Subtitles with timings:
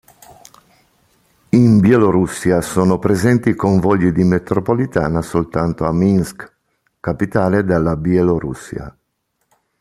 [1.49, 6.55] In Bielorussia sono presenti convogli di metropolitana soltanto a Minsk,
[6.99, 8.97] capitale della Bielorussia.